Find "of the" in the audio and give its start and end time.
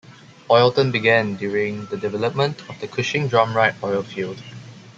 2.67-2.87